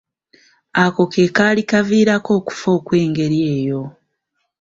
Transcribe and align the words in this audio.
Ako 0.83 1.01
ke 1.11 1.23
kaali 1.37 1.63
kaviirako 1.71 2.29
okufa 2.39 2.67
okw’engeri 2.77 3.39
eyo. 3.55 3.81